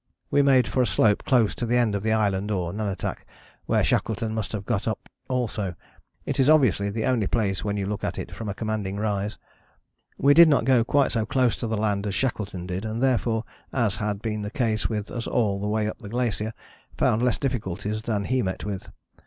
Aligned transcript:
We 0.31 0.41
made 0.41 0.67
for 0.67 0.81
a 0.81 0.85
slope 0.87 1.23
close 1.25 1.53
to 1.53 1.65
the 1.67 1.77
end 1.77 1.93
of 1.93 2.01
the 2.01 2.11
island 2.11 2.49
or 2.49 2.73
nunatak, 2.73 3.23
where 3.67 3.83
Shackleton 3.83 4.33
must 4.33 4.51
have 4.51 4.65
got 4.65 4.87
up 4.87 5.07
also; 5.29 5.75
it 6.25 6.39
is 6.39 6.49
obviously 6.49 6.89
the 6.89 7.05
only 7.05 7.27
place 7.27 7.63
when 7.63 7.77
you 7.77 7.85
look 7.85 8.03
at 8.03 8.17
it 8.17 8.31
from 8.33 8.49
a 8.49 8.55
commanding 8.55 8.97
rise. 8.97 9.37
We 10.17 10.33
did 10.33 10.49
not 10.49 10.65
go 10.65 10.83
quite 10.83 11.11
so 11.11 11.27
close 11.27 11.55
to 11.57 11.67
the 11.67 11.77
land 11.77 12.07
as 12.07 12.15
Shackleton 12.15 12.65
did, 12.65 12.83
and 12.83 12.99
therefore, 12.99 13.43
as 13.71 13.97
had 13.97 14.23
been 14.23 14.41
the 14.41 14.49
case 14.49 14.89
with 14.89 15.11
us 15.11 15.27
all 15.27 15.61
the 15.61 15.67
way 15.67 15.87
up 15.87 15.99
the 15.99 16.09
glacier, 16.09 16.55
found 16.97 17.21
less 17.21 17.37
difficulties 17.37 18.01
than 18.01 18.23
he 18.23 18.41
met 18.41 18.65
with. 18.65 18.89